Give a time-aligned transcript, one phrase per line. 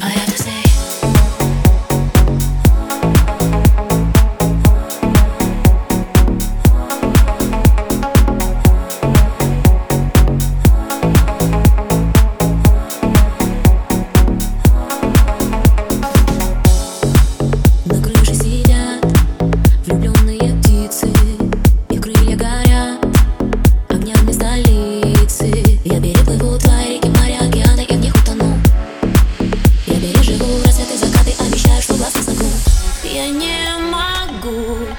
[0.00, 0.43] I understand.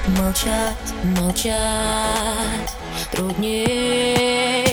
[0.07, 2.75] Молчать, молчать
[3.11, 4.64] трудней